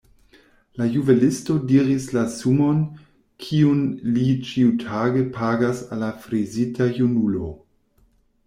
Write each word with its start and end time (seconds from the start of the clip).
La 0.81 0.85
juvelisto 0.93 1.57
diris 1.71 2.07
la 2.15 2.23
sumon, 2.37 2.79
kiun 3.47 3.83
li 4.15 4.25
ĉiutage 4.49 5.23
pagas 5.37 5.85
al 5.89 6.03
la 6.07 6.11
frizita 6.25 6.93
junulo. 6.97 7.53